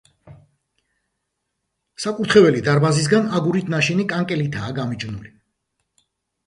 საკურთხეველი 2.05 2.65
დარბაზისგან 2.69 3.31
აგურით 3.41 3.73
ნაშენი 3.77 4.09
კანკელითაა 4.17 4.77
გამიჯნული. 4.81 5.37